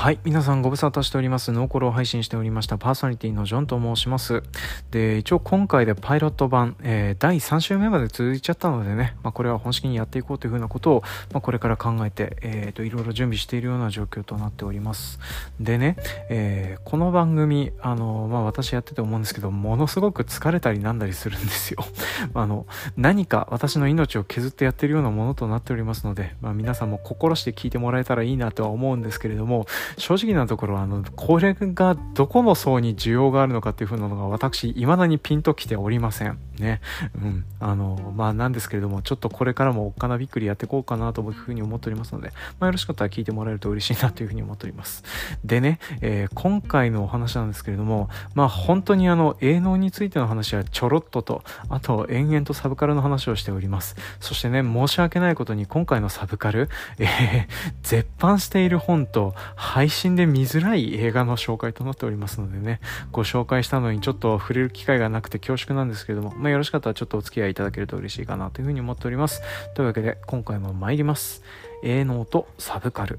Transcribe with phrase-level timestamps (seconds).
[0.00, 0.18] はい。
[0.24, 1.52] 皆さんご無沙汰しております。
[1.52, 4.42] ノーコロを配信しておりましたパーソナリティのジョンと申します。
[4.90, 11.02] で、一応今回でパイロット版、えー、第3週目まで続いちゃったのでね、まあ、これは本式にやっていこうというふうなことを、
[11.34, 15.18] まあ、これから考えて、えー、と、いろいろ準備しているような状況となっております。
[15.60, 15.96] でね、
[16.30, 21.84] えー、この番組、あの、まあ、私やってて思うんですけど、ものすごく疲れたりなんだりするんですよ。
[22.32, 22.64] あの、
[22.96, 36.38] 何か私の命を削ってやってるようなものとなっておりますので、まあ、皆さんも心して聞いてもらえたらいいなとは思うんですけれども、正直なところあのこれがどこの層に需要があるのかっていう風なのが私未だにピンときておりません。
[36.58, 36.80] ね。
[37.20, 37.44] うん。
[37.58, 45.02] あのまあなんですけれどもちょっとこれからもおっかなびっくりやっていこうかなというふうに思っておりますので、まあ、よろしかったら聞いてもらえると嬉しいなというふうに思っております。
[45.44, 53.96] でね、えー、今回のお話なんですけれどもまあ本当にあの営農についての話はちょろっととあと延々とサブカルの話をしております。
[54.20, 56.68] そしてね申し訳ないことに今回のサブカル、
[56.98, 57.46] えー、
[57.82, 62.80] 絶版している本と配配信で見づらい映画の紹介となっておりますのでね、
[63.12, 69.40] ご紹介したのにちょっと触れる機会がなくて恐縮なんですけれども、まあ、よろしかったらちょっとお付き合いいただけると嬉しいかなというふうに思っております。
[69.74, 71.42] というわけで、今回も参ります。
[71.82, 73.18] 営農とサブカル。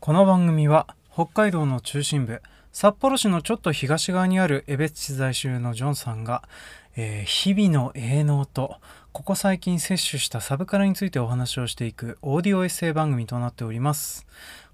[0.00, 2.40] この番組は北海道の中心部
[2.72, 6.42] 札幌市のちょっと東側にある江別市在住のジョンさんが、
[6.96, 8.76] えー、日々の営農と
[9.14, 14.26] ここ最近摂取したサブカルについてお話をしていくオーディオエッセイ番組となっております。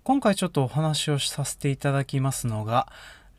[0.03, 2.89] 今回ちょっとお話をさせていただきますのが、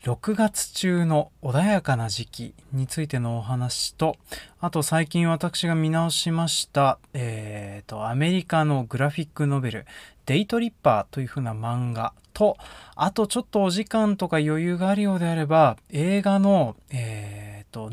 [0.03, 4.16] 6月中の穏やかな時期についてのお話と、
[4.59, 9.85] あと最近私が見直しました、えーと、アメリカのグラフィックノベル、
[10.27, 12.57] デイトリッパーというふうな漫画と、
[12.95, 17.89] あとちょっとお時間とか余裕があるようであれば、映画の、えーと、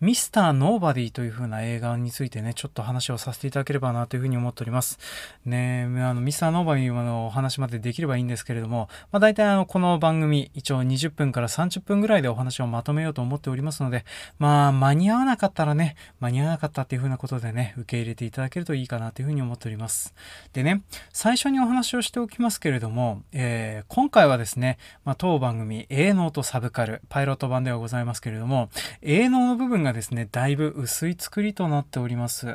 [0.00, 4.98] ミスターノーバディという風な映画についてね、ちょっと話をさせていただければなというふうに思っております。
[5.44, 14.06] ねあの、ミスターノーバディのお話までできればいいんですけれども、まあ、大体あの、この番組、一応20分から30分ぐらいでお話をまとめようと思っておりますので、
[14.38, 20.14] まあ、間に合わなかったらね、間に合わなかったっていう風なことでね、受け入れていただけるといいかなというふうに思っております。
[20.54, 20.80] でね、
[21.12, 28.70] 最初にお話をしておきますけれども、えー、今回はですね、まあ、当番組、営農とサブカル、パイロット版ではございますけれども、
[29.02, 32.50] 営農の部分ががですね、だいぶ薄い作りとなっております。
[32.50, 32.54] っ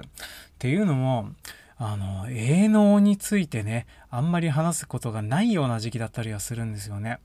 [0.57, 1.29] ていうのも、
[1.77, 7.19] あの、営農についてね、あんまり話すことがないような時期だったりはするんですよね。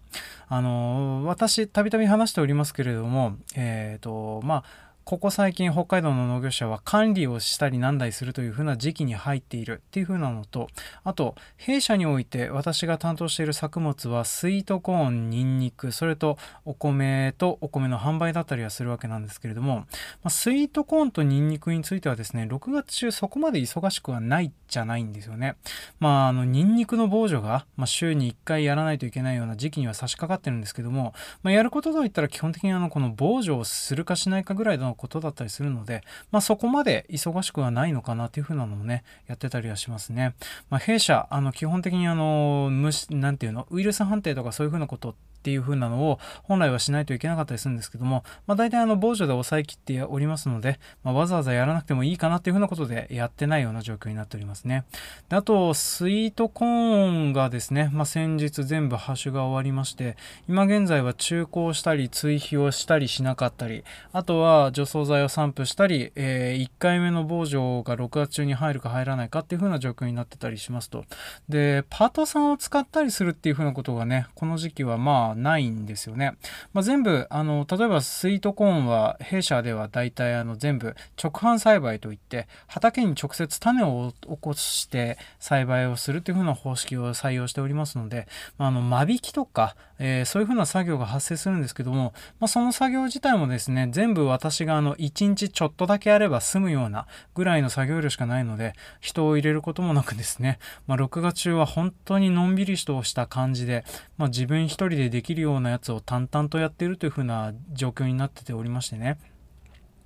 [0.48, 4.64] あの、私、たびたび話しておりますけれども、えっ、ー、と、まあ、
[5.04, 10.68] ここ最近北海道の農業者は管理をしたりなんだりするというふうな時期に入っているっていうふうなのと
[11.02, 19.86] あと弊社において私が担当している作物はスイートコーンニンニクそれとお米とお米の販売だったりはするわけなんですけれども、ま
[20.24, 25.56] あ、スイートコーンとニンニクについてはですね6月中そこまで忙しくはないじゃないんですよね。
[25.98, 40.34] まああのニンニクの防除が、まあ、週に1回やらないといけないような時期には差し掛かってるんですけども、まあ、やることといったら基本的にあのこの防除をするかしないかぐらいのことだったりするので、まあ、そこまで忙しくはないのかなっていうふうなのもね、やってたりはしますね。
[40.68, 54.84] まあ、弊社、あの、基本的にあの、虫、なんていうの、ウイルス判定とかそういうふうなことってっていう風なのを本来はしないといけなかったりするんですけども、まあ、大体あの防除で抑えきっておりますので、まあ、わざわざやらなくてもいいかなっていう風なことでやってないような状況になっておりますね。
[55.30, 71.04] であと、スイートコーンがですね、まあ、先日全部ハッシュが終わりまして、今現在は中古したり追肥をしたりしなかったり、あとは除草剤を散布したり、えー、1回目の防除が6月中に入るか入らないかっていう風な状況になってたりしますと。
[71.48, 76.34] で、パートさんを使ったりするっていう風なことがね、この時期はまあないんですよね。
[76.72, 88.26] まあ、全部、あの、例えばスイートコーンは弊社では大体あの全部直販栽培といって畑に直接種を起こして栽培をするというふうな方式を採用しておりますので、
[88.58, 103.84] まあ、あの間引きとか、えー、そういうふうな作業が発生するんですけども、まあ、その作業自体もですね、全部私があの1日ちょっとだけあれば済むようなぐらいの作業量しかないので、人を入れることもなくですね、まあ、6月中は本当にのんびりとした感じで、
[104.16, 109.18] まあ、自分一人でできるようなやつを淡々とやっているという風な状況になってておりましてね。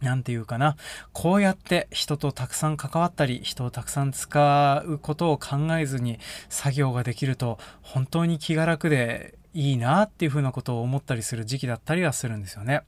[0.01, 0.77] なんていうかな。
[1.13, 6.19] こうやって人とたくさん関わったり、人をたくさん使うことを考えずに
[6.49, 12.83] 作業ができると、本当に気が楽でいいなっていうふうなことを思ったりする時期だったりはするんですよね。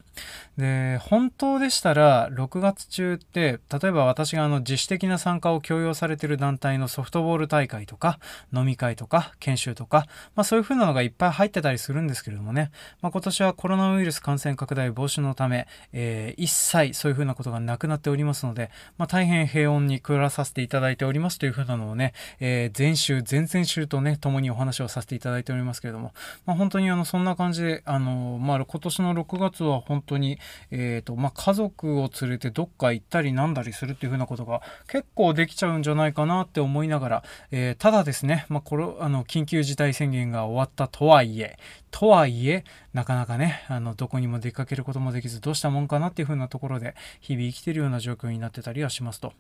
[0.59, 8.19] で、本当でしたら、6月中って、例えば私があの自主的な参加を強要されている団体のソフトボール大会とか、
[8.53, 12.71] 飲み会とか、研修とか、まあそういうふうなのがいっぱい入ってたりするんですけれどもね、
[13.01, 26.13] まあ今年はコロナウイルス感染拡大防止のため、えー、一切そういうふうなことがなくなっておりますので、まあ大変平穏に暮らさせていただいておりますというふうなのをね、えー、前週、前々週とね、共にお話をさせていただいておりますけれども、
[26.45, 30.39] まあ本当にあの、そんな感じで、あの、まあ今年の6月は本当に、
[30.71, 41.59] えーとまあ、家族を連れてどっか行ったりなんだりするっていうふうなことが結構できちゃうんじゃないかなって思いながら、えー、ただですね、まあ、これあの緊急事態宣言が終わったとはいえ
[41.99, 42.63] とはいえ
[42.93, 49.33] なかなかねあのどこにも出かけることもできずどうしたもんかなっていう風なところで日々生きてるような状況になってたりはしますと。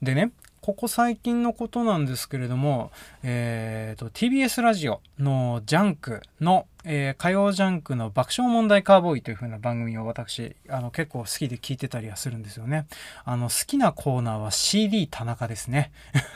[0.00, 0.30] でね
[0.60, 2.92] ここ最近のことなんですけれども、
[3.24, 12.86] えーと、TBS ラジオのジャンクの、えー、火曜ジャンクの爆笑問題カーボーイという風な番組を私あの結構好きで聞いてたりはするんですよね。
[13.24, 15.90] あの好きなコーナーは CD 田中ですね。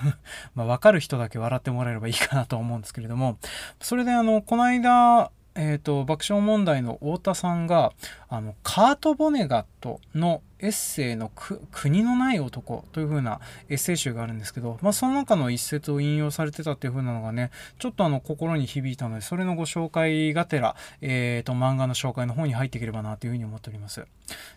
[0.57, 3.39] まあ分かる人だけ笑ってもらえればいいかなと思うんですけれども、
[3.81, 7.93] それであの、この間、えーと、爆笑問題の太田さんが
[8.29, 11.31] あのカート・ボネガットのエッセイの
[11.73, 17.51] 国のない男という風なエッセイ集があるんですけど、まあ、その中の一節を引用されてたっていう風なのがね、
[17.81, 24.07] ちょっとあの心に響いたので、それのご紹介がてら、えっ、ー、と、漫画の紹介の方に入っていければなという風に思っております。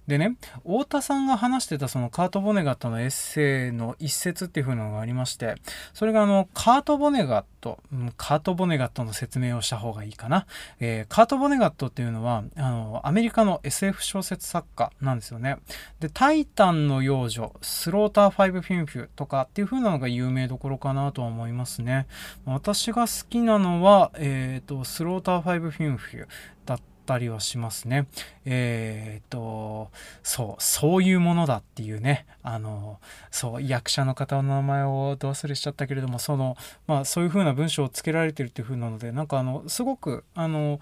[0.06, 5.56] でね、太田さんが話してたそのカート・ボネガットのエッセイの一節っていう風なのがありまして、
[5.94, 7.80] それがあの、カート・ボネガット、
[8.16, 10.46] カート・ボネガットの説明をした方がいいかな。
[11.04, 15.58] ー、カート・ボネガットっていうのは、あの、アメリカの SF 小説作家なんですよね。
[16.00, 22.08] で、タイタンの妖女、スローターファイブフィンフュとかっていう風なのが有名どころかなとは思いますね。
[22.46, 26.28] 私が好きなのは、え、ー、と、スローターファイブフィンフュ
[26.66, 28.08] だったたりはしますね。
[28.46, 29.90] えっ、と、
[30.24, 33.00] そう、そういうものだっていうね、あの、
[33.32, 36.58] そう、役者の方の名前をど忘れしちゃったけれども、その、
[36.88, 40.80] まあ、そういう風な文章をつけられてるっていう風なので、なんかあの、すごく、あの、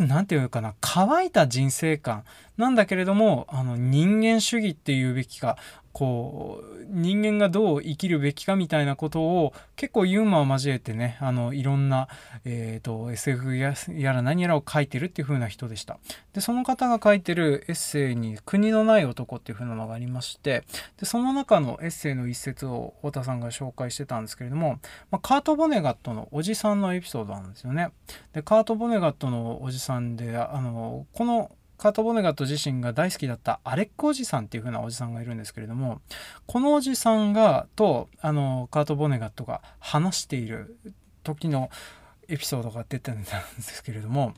[0.00, 2.24] なんていうのかな、乾いた人生観
[2.56, 5.56] なんだけれども、あの、人間主義っていうべきか、
[5.94, 12.08] こう人間がどう生きるべきかみたいなことを結構ユーモアを交えてねあのいろんな、
[12.44, 13.74] えーと、SF や
[14.12, 15.98] ら何やらを書いてるっていう風な人でした。
[16.32, 20.64] でその方が書いてるエッセイに「国のない男」っていう風なのがありまして
[20.98, 24.80] でその中のエッセイの一節を太田さんが紹介してたんですけれども、
[25.12, 27.90] まあ、カート・ボネガットのおじさんのエピソードなんですよね。
[28.32, 31.52] でカート・ボネガットのおじさんであのこの
[31.84, 36.00] カート・ボネガット自身が大好きだったアレックおじさんっていう風なおじさんがいるんですけれども
[36.46, 40.78] このおじさんがとあのカート・ボネガットが話している
[41.24, 41.68] 時の
[42.26, 43.28] エピソードが出てたんで
[43.60, 44.32] すけれども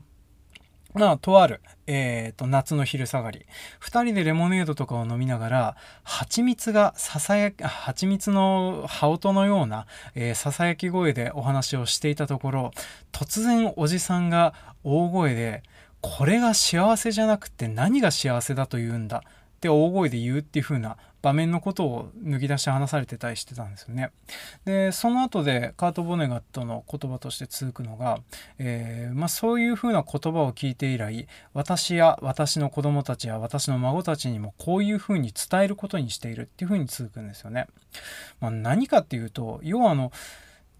[0.93, 3.45] まあ、とある、えーと、夏の昼下がり
[3.81, 9.85] 2人でレモネードとかを飲みながら蜂蜜がささや蜂蜜の羽音のような、
[10.15, 12.71] えー、ささやき声でお話をしていたところ
[13.11, 14.53] 突然おじさんが
[14.83, 15.63] 大声で
[16.17, 19.23] 「これが幸せじゃなくて何が幸せだと言うんだ
[19.57, 24.11] って大声で言うっていう風な場面のことを抜き出して話されてたりしてたんですよね。
[24.65, 28.19] でその後でカート・ボネガットの言葉として続くのが、
[28.59, 37.67] えー、まあ、そういう風な言葉を聞いて以来私や私の子供たちや私の孫たちにもこういう風に伝えることにしているっていう風に続くんですよね。
[38.39, 40.11] まあ、何かっていうと要はあの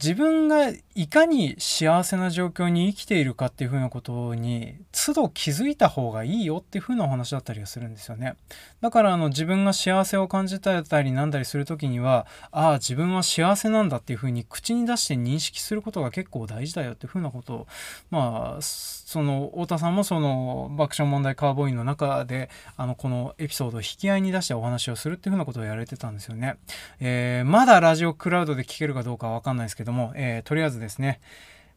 [0.02, 8.36] 自分がいかに幸せな状況に生きているかっていうふうなことに都度気づいた方がいいよっていうふうなお話だったりはするんですよね。
[8.82, 17.68] だからあの自分が幸せを感じたりなんだりするときにはああ自分は幸せなんだっていうふうに口に出して認識することが結構大事だよっていうふうなことを
[18.12, 18.62] まあ
[19.08, 26.58] その太田さんもその爆笑問題カーボーイの中であのこのエピソードを引き合いに出してお話をするっていうふうなことをやられてたんですよね。
[27.00, 31.22] えー、まだラジオクラウドで聞けるかどうかわかんないですけども、えー、とりあえずですね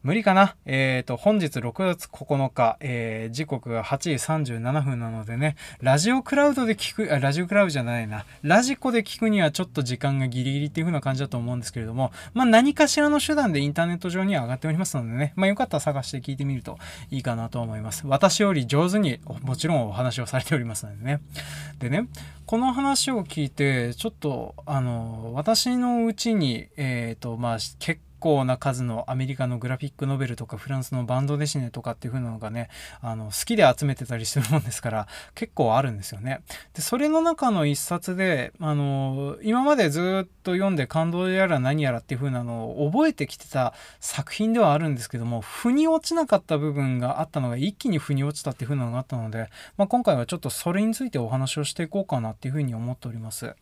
[0.02, 0.56] 無理かな？
[0.64, 16.78] えっ、ー、と、本日6月9日、えー、時刻が8時37分なのでね、ラジオクラウドで聞く、あ、ラジオクラウドじゃないな、ラジコで聞くにはちょっと時間がギリギリっていう風な感じだと思うんですけれども、まあ何かしらの手段でインターネット上には上がっておりますのでね、まあよかったら探して聞いてみると
[17.10, 18.06] いいかなと思います。
[18.06, 21.20] 私より上手にもちろんお話をされておりますのでね。
[21.78, 22.08] でね、
[22.46, 32.68] この話を聞いて、ちょっと、あの、私のうちに、えっ、ー、と、まあ、結構な数のアメリカのグラフィックノベルとかフランスのバンドデシネとかっていう風なのがね
[33.00, 36.42] あの好きで集めてたりするもんですから結構あるんですよね。
[36.74, 53.54] でそれの中の一冊であの今までずっと読んで感動やら何やらっていう風なのを覚えてきてた作品ではあるんですけども腑に落ちなかった部分があったのが一気に腑に落ちたっていう風なのがあったので、まあ、今回はちょっとそれについてお話をしていこうかなっていう風に思っております。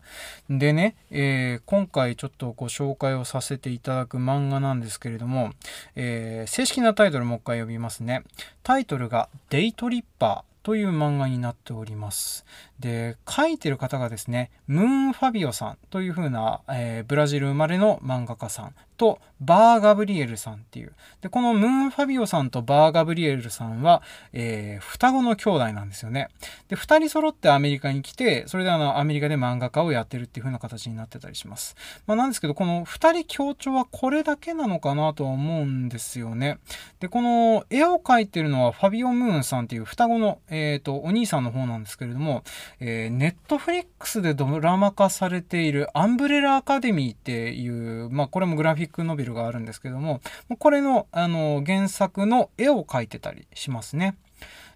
[0.49, 5.53] でね、えー、今回ちょっとご紹介をさせていただく漫画画なんですけれども、
[5.97, 8.25] えー、正式なタイトルもう一回呼びますね。
[8.63, 12.45] タイトルがデイトリッパーという漫画になっております。
[12.81, 20.93] で、書いてる方がですね、ムーン・ファビオさんという風な、えー、ブラジル生まれの漫画家さんとバー・ガブリエルさんっていう。
[21.21, 26.29] で、このムーン・ファビオさんとバー・ガブリエルさんは、えー、双子の兄弟なんですよね。
[26.69, 31.77] で、二人揃ってアメリカに来て、それであの、アメリカで漫画家をやってるっていう風な形になってたりします。
[32.07, 36.59] まあ、なんですけど、この二人強調はこれだけなのかなとは思うんですよね。
[36.99, 42.43] で、この絵を描いてるのはファビオ・ムーンさんっていう双子の、えっ、ー、と、お兄さんの方なんですけれども、
[42.81, 50.21] えー、ネットフリックスでドラマ化されているアンブレラアカデミーっていう、まあ、これもグラフィックノベルがあるんですけども、
[50.59, 54.17] これのあの原作の絵を描いてたりしますね。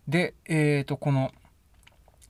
[0.08, 1.32] で、えっ、ー、と、この、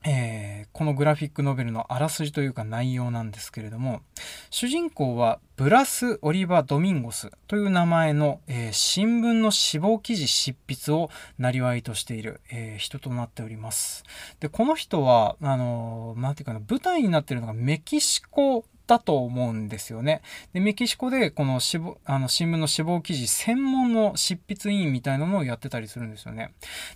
[0.05, 4.01] えー、このグラフィックノベルのあらすじというか内容なんですけれども
[4.49, 14.03] 主人公はブラス・オリバ・ドミンゴスという名前の、えー、新聞の死亡記事執筆をなりわいとしている、えー、人となっております。
[14.39, 20.21] でこの人はあのー、ていうかな舞台になっているのがメキシコだと思うんですよね。
[20.53, 26.53] で、メキシコでこの死亡あの新聞の死亡記事専門の執筆委員みたいなのをやってたりするんですよね。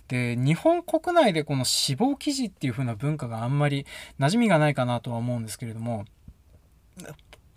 [0.08, 3.86] で、日本国内でこの死亡記事っていう風な文化があんまり
[4.18, 6.04] 馴染みがないかなとは思うんですけれども、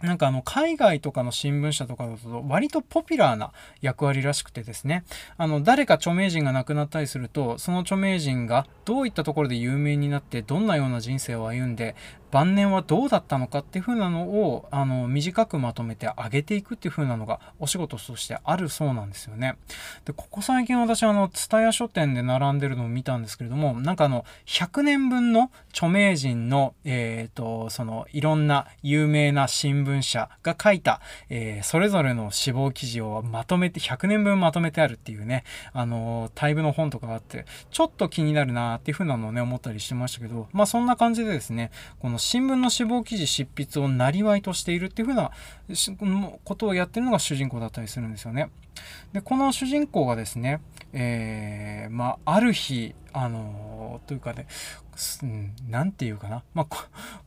[0.02, 5.04] なんかあの海外とかの新聞社とかだと割とポピュラーな役割らしくてですね
[5.38, 11.96] あの誰か著名人が亡くなったりするとその著名人がどういったところで有名になってどんなような人生を歩んで
[12.32, 19.58] 晩年はどうだったのかっていう風なのをあの短くまとめて上げていくっていう風なのがお仕事としてあるそうなんですよね。
[20.06, 45.32] でここ最近私あの蔦屋書店で並んでるのを見たんですけれどもなんかあの100年分の著名人のえっ、ー、とそのいろんな有名な新聞社が書いた、えー、それぞれの死亡記事をまとめて100年分まとめてあるっていうねあのタイプの本とかがあってちょっと気になるなっていう風なのをね思ったりしてましたけどまあそんな感じでですねこの新聞の死亡記事執筆をなりわいとしているっていう風な
[46.44, 48.50] ことをやってるのが主人公だったりするんですよね。
[49.12, 50.62] で、この主人公がですね、
[50.94, 54.48] えー、まあ、ある日、あのー、というかね、
[55.68, 56.44] 何、て言うかな。
[56.54, 56.66] まあ、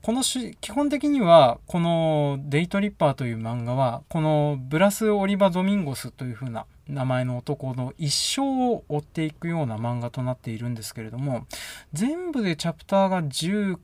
[0.00, 11.46] このし、基本的には、このデイトリッパーという漫画は、このブラス・オリバ・ドミンゴスという風な名前の男の一生を追っていくような漫画となっているんですけれども、
[11.92, 13.78] 全部でチャプターが10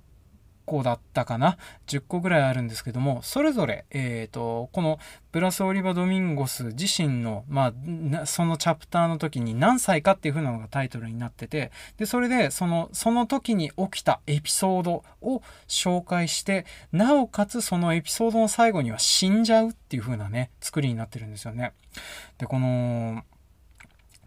[0.70, 1.56] 個だったかな
[1.88, 5.00] ？10個ぐらいあるんですけどもそれぞれ、えーと、この
[5.32, 7.72] ブラス・オリバ・ドミンゴス自身の、ま
[8.14, 21.72] あ、そのチャプターの時に何歳かっていう風なのがタイトルになっててでそれでそのその時に起きたエピソードを紹介してなおかつそのエピソードの最後には死んじゃうっていう風なね作りになってるんですよね。
[22.38, 23.24] でこの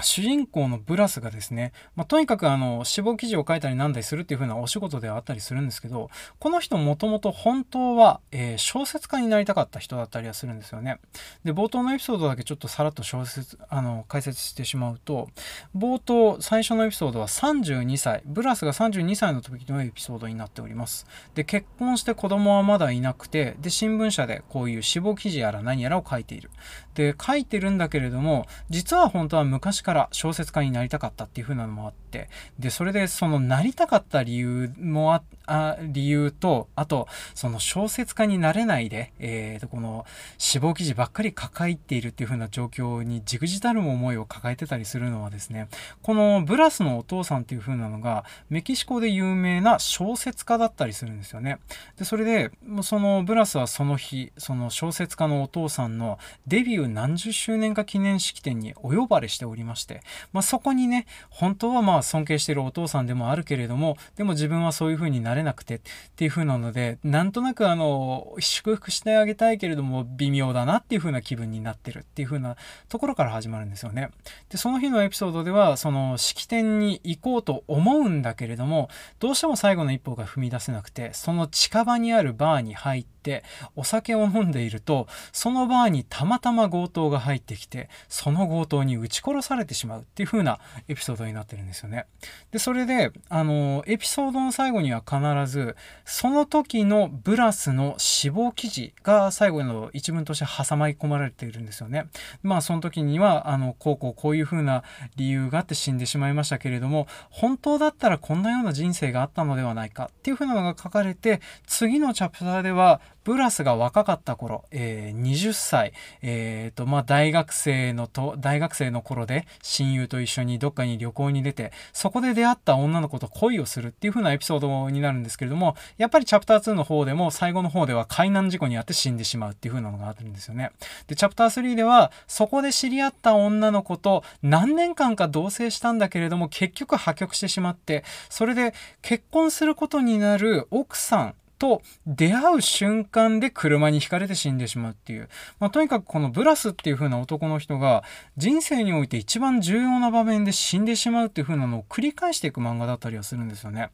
[0.03, 10.99] 主人公のブラスがですね、まあ、とにかくあの死亡記事を書いたりなんだりするっていう風なお仕事ではあったりするんですけどこの人もともと本当は、えー、小説家になりたかった人だったりはするんですよね。
[11.43, 15.29] で冒頭のエピソードだけちょっとさらっと小説あの解説してしまうと
[15.75, 21.05] 冒頭最初のエピソードは32歳ブラスが32歳の時のエピソードになっております。
[21.35, 26.49] で結婚して子供はまだいなくてで新聞社でこういう死亡記事やら何やらを書いている。
[26.95, 40.05] で書いてるんだけれども実は本当は昔から小説家になりたかったっていう風なのもあって、で、それでそのなりたかった理由もあ、あ理由と、あと、その小説家になれないで、えー、と、この
[40.37, 45.67] 死亡記事ばっかり抱えているっていう風な状況にじくじたる思いを抱えてたりするのはですね、
[46.01, 51.59] このブラスのお父さんっていう風なのが、メキシコで有名な小説家だったりするんですよね。
[51.97, 60.01] で、それで、そのブラスはその日、その小説家のお父さんのデビュー何十周年か記念式典にお呼ばれしておりままして、
[60.31, 65.81] まあ、そこにね本当はまあ尊敬してるお父さんでもあるけれどもでも自分はそういう風になれなくてっ
[66.15, 72.55] ていう風なのでなんとなくあの祝福してあげたいけれども微妙だなっていう風な気分になってるっていう風な
[72.87, 74.11] ところから始まるんですよね。
[74.49, 78.89] でその日のエピソードではその式典に行こうと思うんだけれども
[79.19, 83.43] どうしても最後の一歩が踏み出せなくてその近場にあるバーに入ってて
[83.75, 92.05] お酒を飲んでいるとそのバーにたまたま強盗が入ってきてその強盗に撃ち殺されてしまうっていう風なエピソードになってるんですよね。
[92.51, 95.75] でそれであのエピソードの最後には必ず
[96.05, 102.07] その時のブラスの死亡記事が最後の一文として挟まり込まれているんですよね。
[102.43, 104.83] まあその時にはあのこうこうこういう風な
[105.15, 130.71] 理由があって死んでしまいましたけれども本当だったらこんなような人生があったのではないかっていう風なのが書かれて次のチャプターではブラスが若かった頃、えー、20歳、えーとまあ、大学生のと大学生の頃で親友と一緒にどっかに旅行に出てそこで出会った女の子と恋をするっていう風なエピソードになるんですけれどもやっぱりチャプター2の方でも最後の方では海難事故にあって死んでしまうっていう風なのがあるんですよね。
[131.07, 145.29] でチャプター3ではそこで知り合った女の子と何年間か同棲したんだけれども結局破局してしまってそれで結婚することになる奥さんと出会う瞬間で車にひかれて死んでしまうっていう、
[145.61, 148.03] まあ、とにかくこのブラスっていう風な男の人が
[148.35, 153.91] 人生において一番重要な場面で死んでしまうっていう風なのを繰り返していく漫画だったりはするんですよね。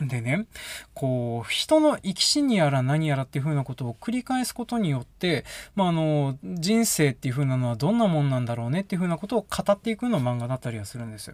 [0.00, 0.46] でね、
[0.94, 11.32] こう、人の生き死にやら何やらっていう風なことを繰り返すことによって、まあ、あの、人生っていう風なのはどんなもんなんだろうねっていう風なことを語っていくの漫画だったりはするんです。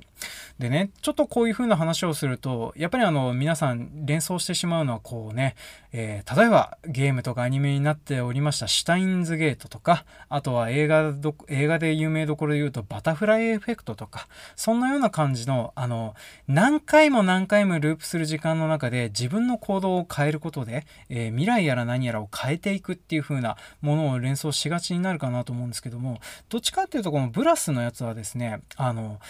[0.58, 5.56] でね、ちょっとこういう風な話をすると、やっぱりあの、皆さん連想してしまうのはこうね、
[5.92, 16.14] えー、例えばゲームとかアニメになっておりましたシュタインズゲートとか、あとは映画ど、映画で有名どころで言うとバタフライエフェクトとか、そんなような感じの、あの、
[16.48, 29.20] 何回も何回もループする時間の中で自分の行動を変えることで、えー、未来やら何やらを変えていくっていう風なものを連想しがちになるかなと思うんですけどもどっちかっていうとこのブラスのやつはですねあの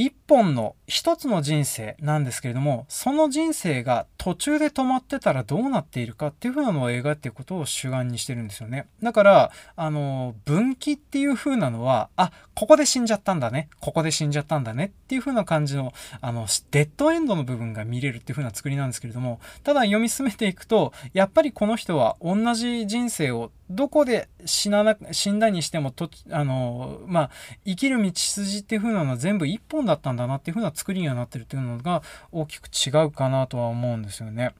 [0.00, 8.86] 一本の一つの人生なんですけれどもその人生が途中で止まってたらどうなっているかっていう風なのを描いていくことを主眼にしてるんですよね。
[9.02, 13.68] だからあの分岐っていう風なのはあここで死んじゃったんだね。
[13.78, 15.92] ここで死んじゃったんだねっていう風な感じの
[16.22, 27.30] あのデッドエンドの部分が見れるっていう風な作りなんですけれどもただ読み進めていくとやっぱりこの人は同じ人生をどこで死なな死んだにしてもとあの、まあ、
[27.64, 34.54] 生きる道筋っていう風なのは全部一本だったんだなっていう風な作りにはなってるっていうのが大きく違うかなとは思うんですよね。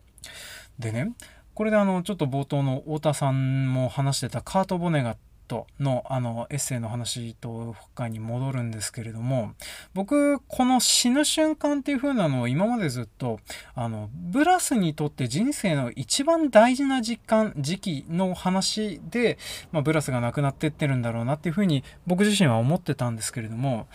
[0.79, 1.13] でね
[1.55, 5.19] これであのちょっと冒頭の太田さんも話してたカート・ボネガッ
[5.51, 9.55] トのあのエッセイの話と他に戻るんですけれども
[9.95, 13.41] 僕この死ぬ瞬間っていう風なのを今までずっと
[13.75, 19.39] あのブラスにとって人生の一番大事な実感時期の話で、
[19.73, 23.89] まあ、ブラスがなくなってってるんだろうなっていう風に僕自身は思ってたんですけれども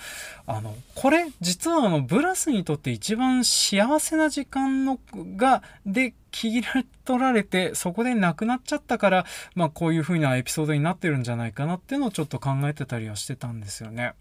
[0.45, 4.99] あのこれ実はあのブラスにとって一番幸せな時間の
[5.37, 6.67] がで切り
[7.05, 14.15] 取られてそこで亡くなっちゃったから、まあ、こういう風なエピソードになってるんじゃないかなっていうのをちょっと考えてたりはしてたんですよね。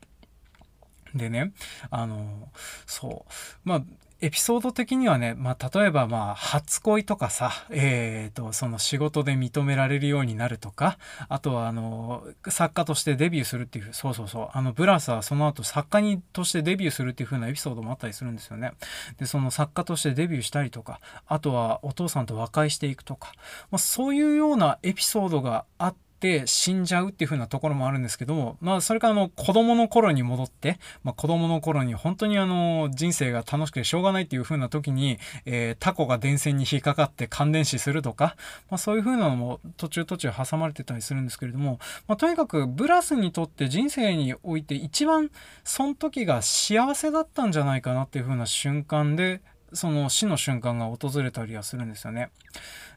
[1.12, 1.53] でね、
[1.90, 2.48] あの、
[2.87, 3.68] そう。
[3.68, 3.83] まあ、
[4.24, 10.96] エピソード的にはね、まあ、例えばまあ、初恋とかさ、えっ、ー、と、その仕事で認められるようになるとか、
[11.28, 18.72] あとはあの、作家としてデビューするっていう、そうそうそう、あの、ブラスはその後作家にとしてデビューするっていう風なエピソードもあったりするんですよね。
[19.18, 23.34] で、その作家としてデビューしたりとか、あとはお父さんと和解していくとか、
[23.70, 38.37] まあ、そういうようなエピソードがあって、って死んじゃうっていう風なところもあるんですけど、まあ、それからあの、子供の頃に戻って、まあ、子供の頃に本当にあの、人生が楽しくてしょうがないっていう風な時に、えー、タコが電線に引っかかって感電死するとか、
[38.70, 45.30] まあ、そういう風なのも途中途中挟まれてたりするんですけれども、まあ、とにかくブラスにとって人生において一番
[45.62, 49.42] その時が幸せだったんじゃないかなっていう風な瞬間で、
[49.74, 52.30] その死の瞬間が訪れたりはするんですよね。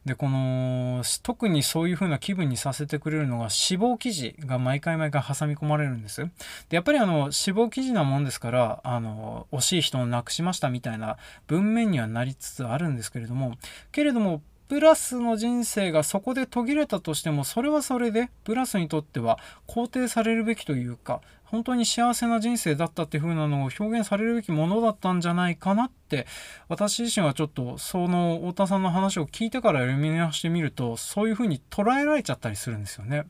[0.06, 6.22] でこの特にそういう風な気分にさせてくれるのが死亡記事が毎回毎回挟み込まれるんです。
[6.70, 13.58] でやっぱりあの死亡記事なもんですからあの惜しい人を亡くしましたみたいな文面にはなりつつあるんですけれども
[13.92, 26.28] けれどもプラスの人生がそこで途切れたとしてもそれはそれでプラスにとっては肯定されるべきというか本当に幸せな人生だったっていう風なのを表現されるべきものだったんじゃないかなって
[26.68, 33.26] 私自身はちょっとその太田さんの話を聞いてから読み直してみるとそういう風に捉えられちゃったりするんですよね。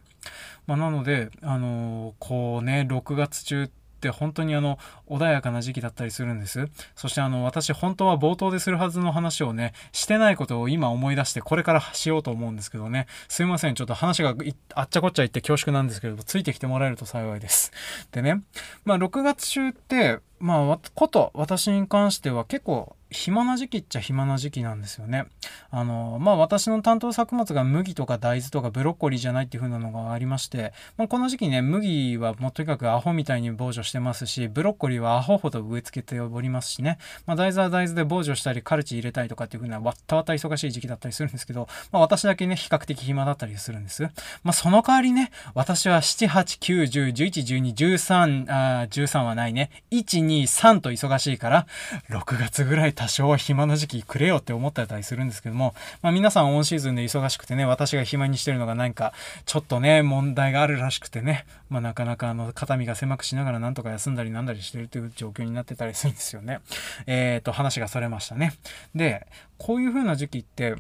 [0.66, 4.78] まあ、なのであの、こうね6月中って本当にあの
[5.10, 6.68] 穏やかな時期だったりするんです。
[6.96, 13.08] そしてあの私本当は冒頭でするはずの話をねしてないことを今思い出してこれからしようと思うんですけどね。
[13.28, 13.76] すいません。
[13.76, 14.36] ちょっと話が
[14.76, 17.72] あっちゃこっちゃ言って恐縮なんですけれどついてきてもらえると幸いです。
[18.12, 18.42] でね。
[18.86, 25.28] まあ6月中ってまあこと私に関しては結構暇な時期っちゃ暇な時期なんですよね。
[25.70, 44.04] あのまあ私の担当作物が麦とか大豆とかブロッコリーじゃないっていう風なのがありまして、まあ、この時期ね麦はもうとにかくアホみたいに防除してますしブロッコリーはアホほど植え付けておりますしね、まあ、大豆は大豆で防除したりカルチ入れたりとかっていう風なわったわた忙しい時期だったりするんですけど、まあ、私だけね比較的暇だったりするんです。
[44.44, 51.68] まあ、その代わりね私は7、8、9、10、11、12、13あ13はないね1、2、3と忙しいから
[52.10, 59.14] 6月ぐらい多少は暇な時期くれよって思ってたりするんですけども、まあ、皆さんオンシーズンで忙しくてね、私が暇にしてるのが何か
[59.46, 66.60] ちょっとね、問題があるらしくてね、まあ、なかなかあの肩身が狭くしながらなんとか休んだりなんだりしてるという状況になってたりするんですよね。
[67.06, 68.56] えっ、ー、と、話がそれましたね。
[68.96, 69.28] で、
[69.60, 70.76] こういう風な時期って、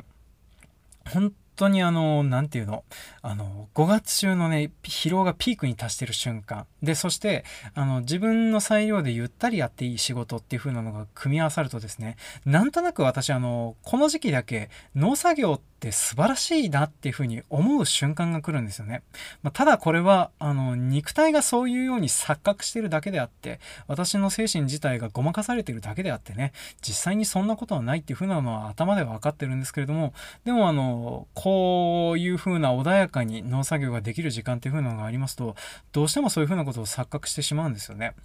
[1.08, 2.84] 本当にあの、なんていうの、
[3.22, 6.66] あの、5月中のね、疲労がピークに達してる瞬間。
[6.82, 7.44] で、そして、
[7.74, 12.16] あの、自分の裁量でゆったりやっていい仕事っていう風なのが組み合わさるとですね、
[12.46, 19.04] なんとなく私、あの、この時期だけ農作業ってって素晴らしいなっていうふうに思う瞬間が来るんですよね。
[19.44, 30.14] まあ、ただこれは、あの、肉体がそういうように錯覚してるだけであって、私の精神自体がごまかされてるだけであってね、実際にそんなことはないっていうふうなのは頭では分かってるんですけれども、
[30.46, 35.56] でもあの、こういうふうな穏やかに農作業ができる時間っていうふうなのがありますと、
[35.92, 38.16] どうしてもそういうふうなことを錯覚してしまうんですよね。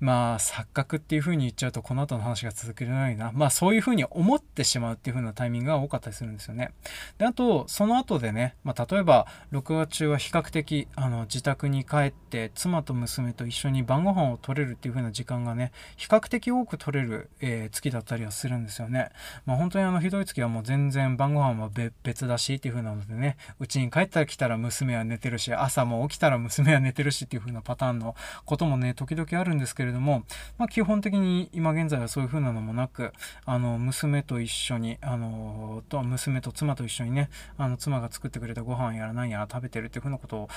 [0.00, 3.30] まあ、錯覚っていうふうに言っちゃうと、この後の話が続けられないな。
[3.32, 6.72] まあ、そういうふうに思ってしまうっていうふうなタイミングが多かったりするんですよね。
[7.18, 19.10] であとその後でね、まあ、例えば6月中は比較的あの自宅に帰って妻と娘と一緒に晩ご飯を取れるっていう風な時間がね比較的多く取れる、えー、月だったりはするんですよね。
[19.44, 21.70] まあ、本当にあのひどい月はもう全然晩ご飯は
[22.02, 30.24] 別だしっていう風なのでねうちに帰ったら来たら娘は寝てるし朝も起きたら娘は寝てるしっていう風なパターンのこともね時々あるんですけれども、
[30.58, 33.12] まあ、基本的に今現在はそういう風なのもなく
[33.44, 40.48] あの娘と一緒にあのと娘と妻と一緒にねあの妻が作ってくれたご飯やら何やら食べてるっていうふうなことを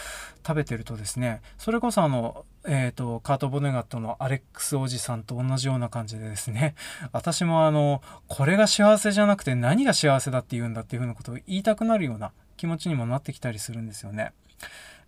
[0.46, 6.76] 食べてるとですねそれこそあの、えーと、カート・ボネガットのアレックスおじさんと同じような感じでですね
[7.12, 14.34] 私もあのこれが幸せじゃなくて何が幸せだって言うんだっていうふうなことを言いたくなるような気持ちにもなってきたりするんですよね。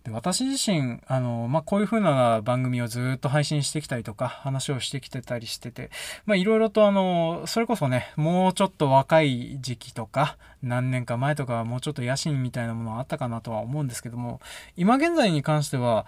[0.04, 5.90] で私自身あの、まあ、こういう風な番組をずっと配信してきたりとか話をしてきてたりしてて
[6.28, 14.40] いろいろとあのそれこそねもうちょっと若い時期とか何年か前とかはもうちょっと野心みたいなものはあったかなとは思うんですけども
[14.76, 16.06] 今現在に関しては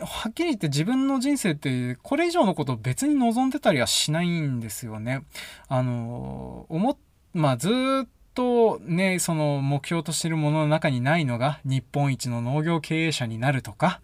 [0.00, 5.22] はっきり言って自分の人生ってこれ以上のことを別に望んでたりはしないんですよね。
[5.68, 6.98] あの思
[7.32, 7.68] まあず
[8.04, 14.00] っとね、その目標としてるものの中にないのが日本一の農業経営者になるとか、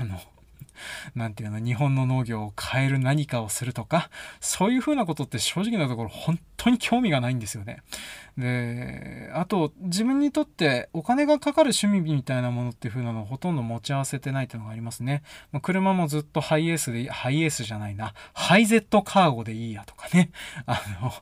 [0.00, 0.18] あの、
[1.14, 4.10] なんていうの、日本の農業を変える何かをするとか、
[4.40, 7.82] そういうふうなことって正直なところ本当に興味がないんですよね。
[8.36, 15.22] で、あと、自分にとってお金がかかる趣味みたいなものっていう風なのをほとんど持ち合わせてないっていうのがありますね。
[15.52, 20.30] ま、車もずっとハイエースで、ハイエースじゃないな、ハイゼットカーゴでいいやとかね。
[20.66, 21.12] あの、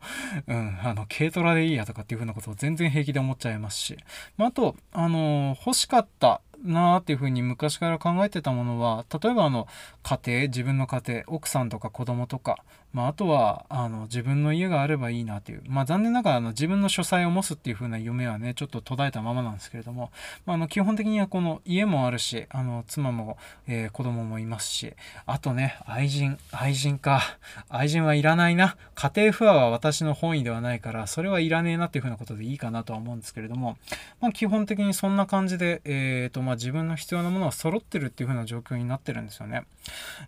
[0.47, 3.99] うん、あの、軽トラでいいやとかっていう風なことを全然平気で思っちゃいますし。
[4.39, 9.67] まあ、あと、あの、欲しかったなっていうふうに昔から考えてたものは例えばあの
[10.03, 20.11] 家庭自分の家庭奥さんとか子供とかまあ、あとはあの自分の家があればいいなという、まあ、残念ながらあの自分の書斎を持つっていう風な夢はねちょっと途絶えたままなんですけれども、
[20.47, 24.93] まあ、あの基本的にはこの家もあるしあの妻も、えー、子供もいますし。
[25.27, 27.23] あとね愛人愛人か。
[27.69, 28.77] 愛人はいらないな。
[28.95, 33.77] 家庭不和は私の本意ではないからそれはいらねえなっていう風なことでいいかなとは思うんですけれども、
[34.21, 39.65] まあ、基本的にそんな感じで、えーとまあ、自分の必要なものは揃ってるっていう風な状況になってるんですよね。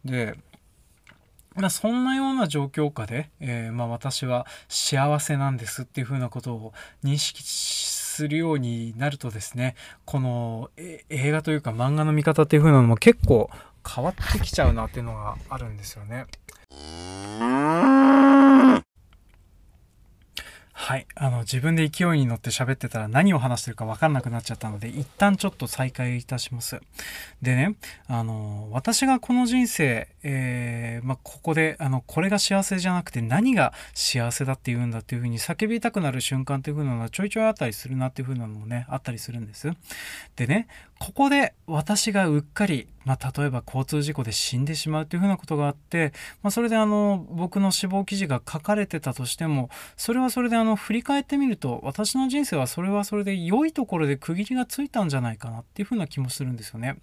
[0.04, 0.36] で
[1.54, 6.72] まあ、そんなような状況下で、えー、まあ、私は幸せなんですっていうふうなことを
[7.04, 13.50] 認識するようになるとですねこの映画というか漫画の見方っていう風なのも結構
[13.86, 16.26] 変わってきちゃうなっていうのがあるんですよね。
[20.86, 21.06] はい。
[21.14, 26.78] あの、自分で勢いに乗って喋ってたら何を話してるか分かんなくなっちゃったので、一旦ちょっと再開いたします。
[27.40, 39.72] でね、あの、私がこの人生、えー、まあ、ここで、あの、これが幸せじゃなくて何が幸せだって言うんだっていうふうに叫びたくなる瞬間っていう風なのはちょいちょいあったりするなっていう風なのもね、あったりするんです。
[40.36, 40.68] でね、
[40.98, 56.96] ここで私がうっかりまあ、例えば交通事故で死んでしまうというふうなことがあって、まあ、それであの僕の死亡記事が書かれてたとしてもそれはそれであの振り返ってみると私の人生はそれはそれで良いところで区切りがついたんじゃないかなっていうふうな気もするんですよね。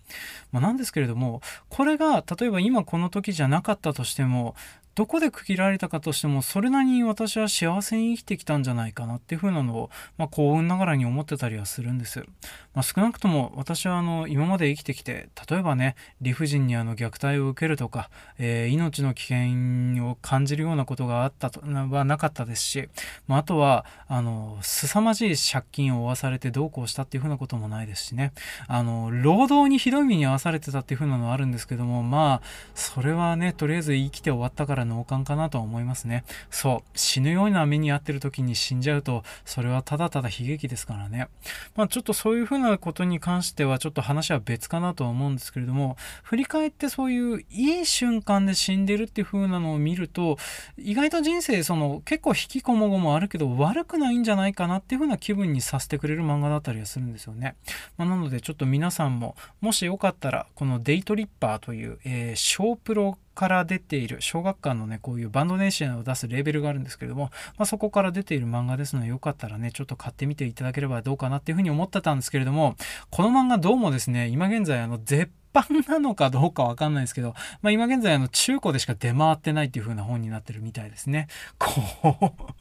[0.51, 4.55] まあ、なんですけれどもこれが例えば今この時じゃなかったとしても
[4.93, 12.25] どこで区切られたかとしてもそれなりに私は幸せに生きてきたんじゃないかなっていう風なのを、まあ、幸運ながらに思ってたりはするんです。
[12.73, 22.89] まあ、少なくとも私はあの今まで生きてきて例えばね理不尽にあの虐待を受けるとか、えー、命の危険を感じるようなことがあったとはなかったですし、
[23.27, 28.31] まあ、あとはあの凄まじい借金を負わされてどうこうしたっていう風なこともないですしね
[28.67, 32.41] あの労働にひどい目に遭わされてたっていう風なのはあるんですけどもまあ
[32.73, 36.23] それはねとりあえず生きて終わったから脳幹かなとは思いますね。
[36.49, 36.97] そう。
[36.97, 41.27] 死ぬような目に遭ってる時に死んじゃうとそれはただただ悲劇ですからね。
[41.75, 50.37] まあちょっとそういう風なことに関してはちょっと話は別かなとは思うんですけれども振り返ってそういういい瞬間で死んでるっていう風なのを見ると
[50.77, 57.55] 意外と人生その結構引きこもごもあるけど悪くないんじゃないかなっていう風な気分にさせてくれる漫画だったりはするんですよね、
[57.97, 72.75] まあ、なのでちょっと皆さんももしよかったらこのデイトリッパーという、えー、小プロから出ている小学館のねこういうバンドネーションを出すレーベルがあるんですけれども、まあ、そこから出ている漫画ですのでよかったらねちょっと買ってみていただければどうかなっていうふうに思ってたんですけれども
[73.09, 81.27] この漫画どうもですね今現在あの絶版なのかどうかわかんないですけど、まあ、今現在あの中古でしか出回ってないっていう風な本になってるみたいですね。
[81.57, 81.81] こ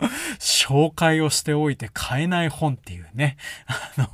[0.01, 0.05] う、
[0.39, 3.37] 紹介をしておいて買えない本っていうね。
[3.67, 4.09] あの、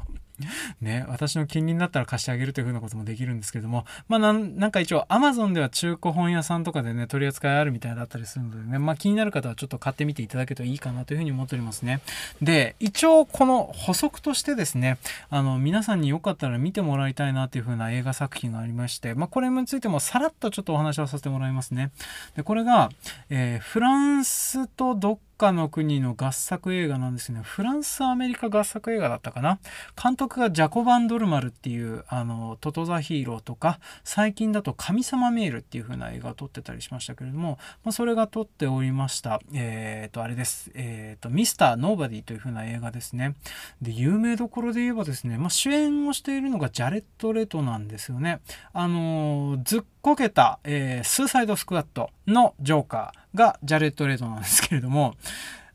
[0.81, 12.01] ね、私の金利になったら貸してあげるというふうなこともできるんですけども、まあなんなんか一応 Amazon では中古本屋さんとかでね、取り扱いあるみたいだったりするのでね、まあ気になる方はちょっと買ってみていただけるといいかなというふうに思っておりますね。
[12.43, 14.99] で、一応この補足としてですね、
[15.31, 21.91] あの、皆さんによかったら見てもらいたいなというふうな映画作品がありまして、まあこれについてもさらっとちょっとお話をさせてもらいますね。
[22.37, 22.91] で、これが、
[23.31, 27.41] えー、フランスとどかの国の合作映画なんですね。
[27.43, 29.59] フランス、アメリカ合作映画だったかな？
[30.01, 39.41] 監督がジャコバン・ドルマルっていう、あの、トトザ・ヒーローとか、最近だと神様メールっていう風な映画を撮ってたりしましたけれども、まあ、それが撮っておりました。
[39.53, 40.71] えっ、ー、と、あれです。
[40.75, 43.35] えっ、ー、と、ミスター・ノーバディという風な映画ですね。
[43.83, 48.41] で、有名どころで言えばですね、まあ、主演をしているのがジャレット・レトなんですよね。
[48.73, 55.15] あの、ずっこけた、えー、スーサイドスクワットのジョーカーがジャレット・レトなんですけれども、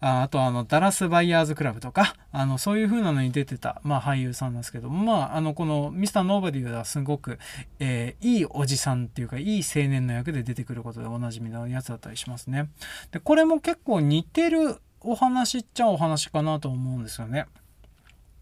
[0.03, 7.37] ああとあの、ダラス・バイヤーズ・クラブとか、あの、そういう風なのに出てた、まあ俳優さんなんですけども、まあ、あの、このミスター・ノーバディはすごく、
[7.79, 12.69] えー、いいおじさんっていうか、いい青年の役で出てくることでおなじみのやつだったりしますね。
[13.11, 17.45] で、これも結構似てるお話っちゃお話かなと思うんですよね。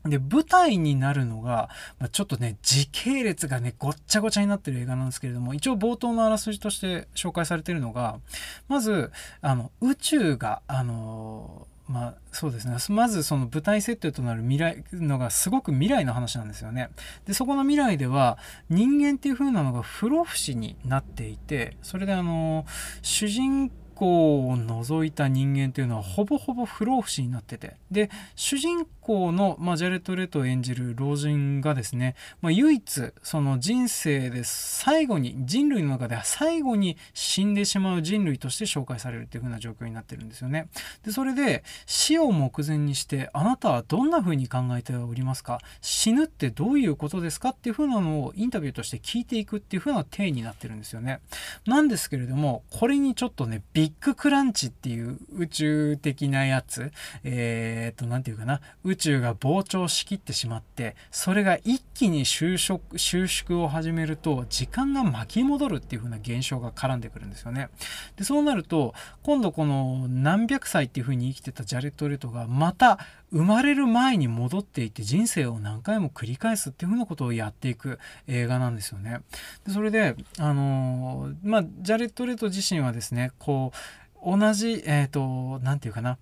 [0.05, 8.19] で、舞台になるのが、まあ、ちょっとね、時系列がね、ごっちゃごちゃになってる映画なんですけれども、一応冒頭のあらすじとして紹介されてるのが、
[8.67, 12.77] まず、あの、宇宙が、あの、まあそうですね。
[12.89, 16.91] まずその舞台設定となる未来のがすごく未来の話なんですよね。
[17.25, 18.37] でそこの未来では
[18.69, 22.67] 人間っていう風なのが不老不死になっていてそれであの
[23.01, 27.75] 主人公を除いた人間というのはほぼほぼ不老不死になってて。
[27.89, 40.67] で主人公の、まあ、ジャレット・レトを演じる老人がですね、まあ、唯一その人生で最後に人類の中では最後に死んでしまう人類として紹介されるっていう風な状況になってるんですよね。
[41.03, 45.59] でそれで死を目前にしてあなたはどんな風に考えておりますか？
[45.81, 47.49] 死ぬってどういうことですか？
[47.49, 51.19] っていう風なのをインタビューとして聞いていくっていう風な体になってるんですよね。
[51.65, 56.91] なんですけれどもこれにちょっとねびッグクランチっていう宇宙的なやつ、
[57.23, 67.69] えっ、と、なんていうかな、宇宙が膨張しきってしまって、それが一気に収縮収縮を始めると、時間が巻き戻るっていう風な現象が絡んでくるんですよね。
[68.17, 72.99] で、そうなると、今度この何百歳っていう風に生きてたジャレット・レトが、また
[73.31, 79.21] 生まれる前に戻っていって人生を何回も繰り返すっていう風なことをやっていく映画なんですよね。
[79.65, 86.17] でそれで、あのまあ、ジャレット・レト自身はですね、こう、同じ、えっ、ー、と、何て言うかな、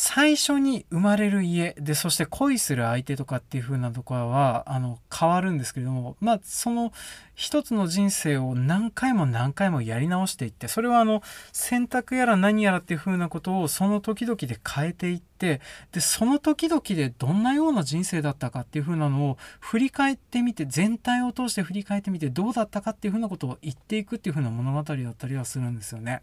[0.00, 6.92] 最初に生まれる家でそして恋する相手とかっていう風なところはあの変わるんですけれどもまあその
[7.34, 11.20] 一つの人生を何回も何回もやり直していってそれはあの
[11.52, 26.22] 選択やら何やらっていう風なことをその時々で変えていってでその時々でどんなような人生だったかっていう風なのを振り返ってみて全体を通して振り返ってみてどうだったかっていう風なことを言っていくっていう風な物語だったりはするんですよね。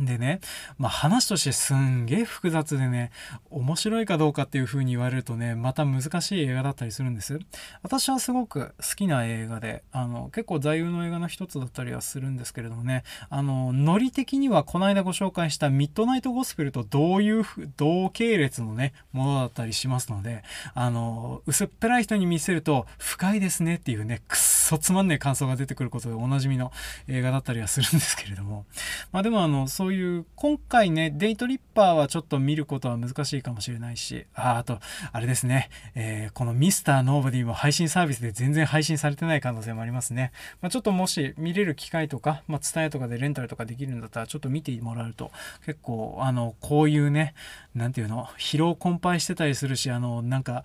[0.00, 0.40] でね、
[0.78, 3.10] まあ、話としてすんげえ複雑でね
[3.50, 7.38] 面白いかどうかっていう風に言われるとねまた難しい映画だったりするんです。
[7.82, 17.44] 私はすごく好きな映画であの結構座右の映画の一つだったりはするんですけれどもねあのノリ的にはこの間ご紹介したミッドナイトゴスペルと同いう
[17.76, 20.42] 同系列のねものだったりしますので
[20.74, 26.72] あの薄っぺらい人に見せると深いですねっていうねくっそつまんねえ感想が出てくることでおなじみの
[27.08, 28.64] 映画だったりはするんですけれども。
[29.10, 34.78] まあでもあのういう今回ねデイトリッパーはちょっと見ることは難しいかもしれないしああと
[35.12, 45.30] あれですね、えー、このミスターノーバディも配信サービスで全然配信されてない可能性もありますね、まあ、ちょっともし見れる機会とか、まあ、伝えとかでレンタルとかできるんだったらちょっと見てもらうと
[45.64, 47.34] 結構あのこういうね
[47.74, 50.64] 何ていうの疲労困憊してたりするしあのなんか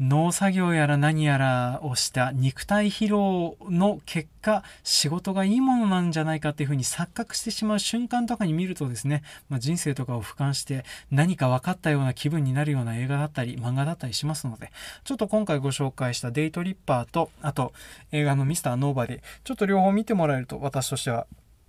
[0.00, 14.72] 農作業やら何やらをした肉体疲労の結果仕事がいいものなんじゃないかっていうふうに錯覚してしまう瞬間とかに見るとですね、まあ、人生とかを俯瞰して何か分かったような気分になるような映画だったり漫画だったりしますので
[15.04, 17.72] ちょっと今回ご紹介した「デイトリッパー」とあと
[18.10, 21.26] 映画の「ミスターノーバディ」ちょっと両方見てもらえると私としては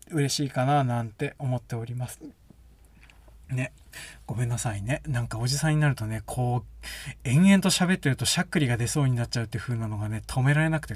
[0.10, 2.45] 嬉しいかななんて思っております。
[3.50, 3.74] ね。
[4.26, 5.02] ごめんなさいね。
[5.08, 6.86] なんかおじさんになるとね、こう、
[7.24, 10.96] 延々と喋ってるとしゃっくりが出そうになっちゃうっていう風なのがね、止められなくて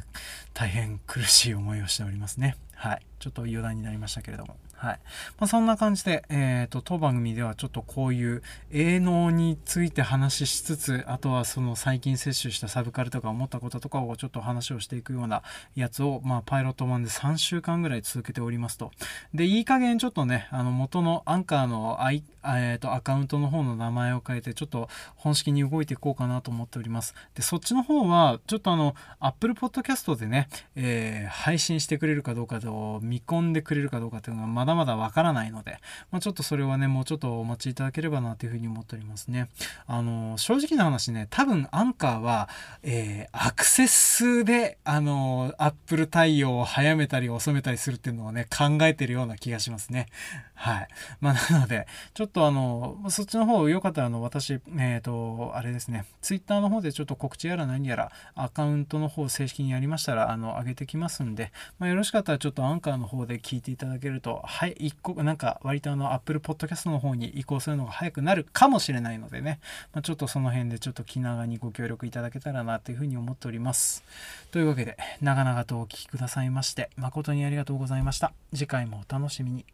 [0.53, 2.55] 大変苦しい思いをしておりますね。
[2.75, 3.01] はい。
[3.19, 4.55] ちょっと余談になりましたけれども。
[4.73, 4.99] はい。
[5.37, 15.43] まあ、そんな感じで、えっ、ー、と、当番組ではちょっとこういう営農について話しつつ、あとはその最近摂取したサブカルとか思ったこととかをちょっと話をしていくような
[15.75, 18.91] やつを、まあ、パイロット版で3週間ぐらい続けておりますと。
[19.33, 27.13] で、いい加減ちょっとね、あの、元のアンカーのアイ、えーと、アカウントの方の名前を変えてちょっと本式に動いていこうかなと思っております。
[27.35, 35.77] でそっちの方はちょっとあの Apple Podcast でね、えー、配信してくれるかどうかを見込んでくれるかどうかっていうのはまだまだわからないので、
[36.11, 39.49] まあ、ちょっとそれはねもうちょっとお待ちいただければなというふうに思っておりますね。
[39.87, 42.49] あの正直な話ね多分アンカーは、
[42.83, 50.07] えー、アクセスであの Apple 対応を早めたり遅めたりするっていうのをね考えてるような気がしますね。
[50.53, 50.87] はい。
[51.21, 56.05] まあなのでちょっととあのそっちの方よかったらあの私えっ、ー、とあれですね。
[56.21, 69.59] Twitter の方でちょっと告知やら何やらアカウントの方正式にやりましたらあの上げてきますんで、まあ、よろしかったらちょっとアンカーの方で聞いていただけるとはい一個なんか割とあの Apple Podcast の方に移行するのが早くなるかもしれないのでね、
[69.93, 74.03] まあ、ちょっとその辺でちょっと気長にご協力いただけたらなというふうに思っております。
[74.51, 78.31] というわけで長々とお聴きくださいまして誠にありがとうございました。
[78.53, 79.65] 次回もお楽しみに。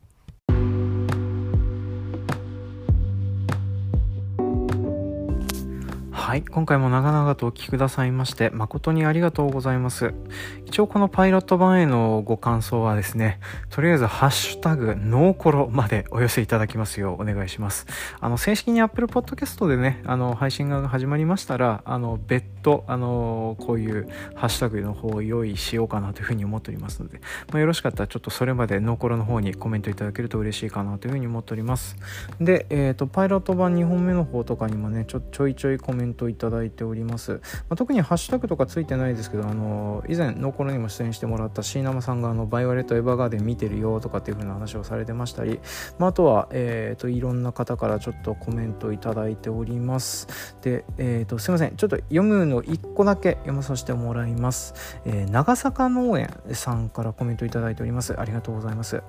[6.26, 10.16] はい、今回も長々とお聞きくださいまして誠にありがとうございます。
[10.66, 17.86] 一応このパイロット版へのご感想はですね、とりあえずハッシュタグノーコロまでお寄せいただきますようお願いします。
[18.20, 31.96] あの正式に Apple Podcast でね、あの配信が始まりましたら、あの別途あのこういうハッシュタグの方を用意しようかなというふうに思っておりますので、まあ、よろしかったらちょっとそれまでノーコロの方にコメントいただけると嬉しいかなというふうに思っております。
[32.42, 37.40] で、えっ、ー、とパイロット版2本目の方とかにもね、ちょちょいちょいコメントトいただいております、ま
[37.72, 45.60] あ、特にハッシュタグとかついてないですけどあの以前ノーコロにも出演してもらった椎名さんがあのバイオレット・エヴァーガーデン見てるよとかっていう風な話をされてましたり、
[46.00, 50.56] まあ、あとは、えーと、いろんな方からちょっとコメントいただいております。
[50.62, 51.76] で、えーと、すいません。
[51.76, 54.74] ちょっと読むの1個だけ読まさせてもらいます、
[55.06, 58.20] えー、長坂農園さんからコメントいただいております。
[58.20, 59.02] ありがとうございます。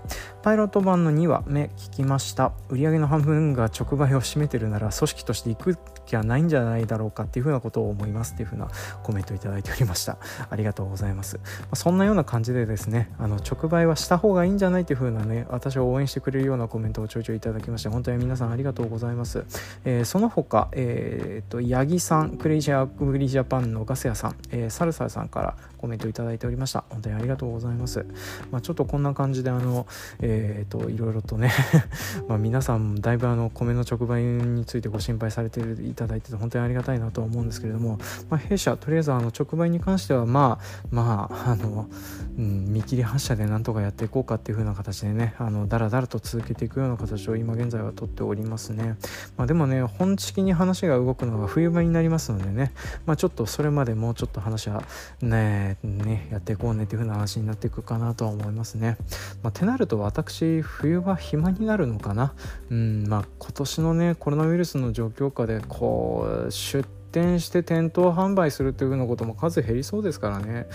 [0.43, 2.53] パイロット版の2話目聞きました。
[2.69, 8.69] 売上の半分が直売を占めてるなら組織としていく気はないんじゃないだだろうかっていうふうなことを思いますっていうふうな
[9.03, 10.19] コメントいただいておりました。
[10.49, 19.45] ありがとうございます、まあ、そんなような感じでですねあの直売はした方がいいんじゃないっていうふうなね私を応援してくれるようなコメントをちょいちょいいただきまして本当に皆さんありがとうございます、
[19.85, 26.85] えー、その他えー、っと八木さんクレイジーアグリジャパンのガス屋さん、えー、サルサルさんからコメントいただいておりました。
[26.89, 28.07] 本当にありがとうございます、
[28.51, 29.87] まあ、ちょっとこんな感じであの
[30.21, 31.53] えー、っといろいろとね
[32.29, 37.99] まあ皆さんだいぶあの米の直売についてご心配されていただいてて本当にありがたいなとは思うんですけれども、
[38.31, 41.89] まあ、弊社とりあえずあの直売に関してはまあまああの、
[42.39, 48.97] うん、見切り発車でなんとかやっていこうかっていう風な形でねあのだらだらと続けていくような形を今現在はとっておりますね、
[49.37, 52.73] まあ、でもね本式に話が動くのが冬場になりますのでね、
[53.05, 54.83] まあ、ちょっとそれまでもうちょっと話は
[55.21, 58.97] ねねやっていこうねっていう風な話になっていくかなとは思いますね、
[59.43, 62.35] まあ、てなると私冬場暇になるのかな？
[62.71, 66.51] うんまあ今年のねコロナウイルスの状況下でこう
[67.17, 70.67] 出店して店頭販売するっていう風なことも数減りそうですからね。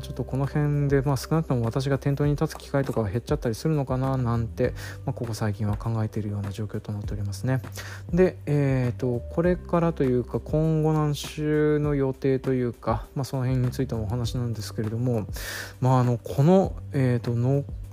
[0.00, 4.72] ちょっとこの辺で、まあ、少なくとも私が店頭に立つ機会とかが減っちゃったりするのかななんて、
[5.04, 7.60] まあ、ここ最近は考えているような状況となっておりますね。
[8.14, 15.26] で、えーと、これからというか今後何週の予定というか、まあ、その辺についてのお話なんですけれども、
[15.80, 17.36] まあ、あのこの、えーと、と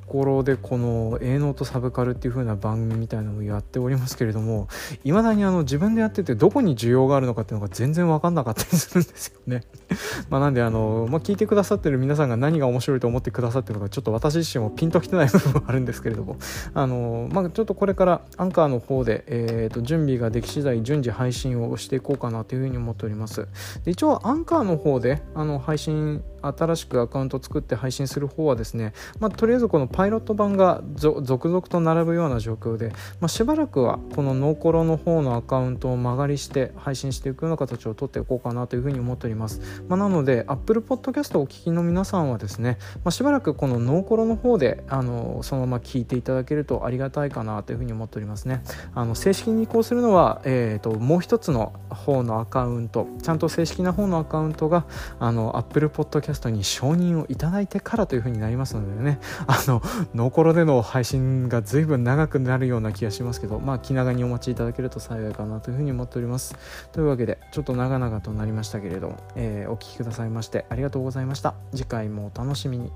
[0.07, 4.69] ところでこの「営農とサブカル」っていう風な番組みたいなのをやっておりますけれども
[5.03, 9.63] いまだにあの自分でやっててどこに需要があるのかっていうのが全然分かんなかったりするんですよね。
[10.29, 16.37] まなんであの、まあ、聞いてくださってる皆さんが何が面白いと思ってくださってるのかちょっと私自身もピンときてない部分はあるんですけれども。
[16.73, 23.45] あの、まあ、ちょっとこれからアンカーの方で、えー、と準備ができ次第順次配信をしていこうかなというふうに思っております。
[23.83, 26.23] で一応アンカーの方であの配信
[26.57, 32.89] 新しくアカウント作って配信する方はですね、まあ、とりあえずこのパイロット版が続々と並ぶような状況で、
[33.19, 48.61] まあ、しばらくはこのノーコロの方のアカウントを間借りして配信していくような形をとっていこうかなというふうに思っております、まあ、なので Apple Podcast をお聞きの皆さんはですね、まあ、しばらくこのノーコロの方であのそのまま聞いていただけるとありがたいかなというふうに思っておりますね。
[48.93, 54.85] あの正式に移行するのは、えーと、もう一つの方のアカウントちゃんと正式な方のアカウントが
[55.19, 59.19] あの Apple Podcast に承認をいただいてからというふうになりますのでね。
[59.47, 59.81] あの
[60.15, 66.55] ノーコロでの配信が随分長くなるような気がしますけどまあ気長にお待ちいただけると幸いかなというふうに思っております。
[66.91, 71.55] というわけでちょっと長々となりましたけれども、えー、お聴きくださいましてありがとうございました。
[71.71, 72.91] 次回もお楽しみに。